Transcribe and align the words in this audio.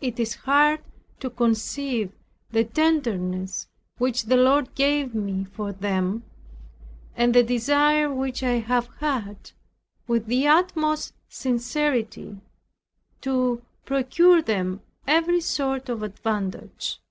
It 0.00 0.18
is 0.18 0.34
hard 0.34 0.80
to 1.20 1.28
conceive 1.28 2.10
the 2.52 2.64
tenderness 2.64 3.66
which 3.98 4.22
the 4.22 4.36
Lord 4.38 4.74
gave 4.74 5.14
me 5.14 5.44
for 5.44 5.72
them, 5.72 6.24
and 7.14 7.34
the 7.34 7.42
desire 7.42 8.10
which 8.10 8.42
I 8.42 8.60
have 8.60 8.88
had, 9.00 9.50
with 10.06 10.24
the 10.24 10.46
utmost 10.48 11.12
sincerity, 11.28 12.40
to 13.20 13.60
procure 13.84 14.40
them 14.40 14.80
every 15.06 15.42
sort 15.42 15.90
of 15.90 16.02
advantage. 16.02 17.02